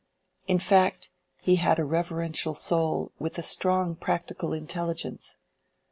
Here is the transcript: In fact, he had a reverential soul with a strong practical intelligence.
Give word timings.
In 0.47 0.57
fact, 0.57 1.11
he 1.41 1.57
had 1.57 1.77
a 1.77 1.85
reverential 1.85 2.55
soul 2.55 3.11
with 3.19 3.37
a 3.37 3.43
strong 3.43 3.95
practical 3.95 4.51
intelligence. 4.51 5.37